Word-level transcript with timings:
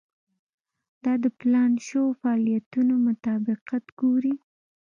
دا 1.03 1.13
د 1.23 1.25
پلان 1.39 1.71
شوو 1.87 2.17
فعالیتونو 2.21 2.93
مطابقت 3.07 3.83
ګوري. 3.99 4.35